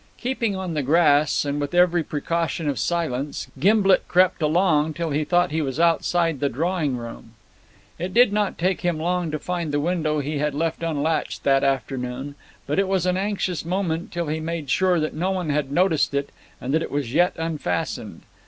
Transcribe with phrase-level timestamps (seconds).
[0.17, 5.23] Keeping on the grass, and with every precaution of silence, Gimblet crept along till he
[5.23, 7.33] thought he was outside the drawing room.
[7.99, 11.63] It did not take him long to find the window he had left unlatched that
[11.63, 12.33] afternoon,
[12.65, 16.15] but it was an anxious moment till he made sure that no one had noticed
[16.15, 18.23] it and that it was yet unfastened.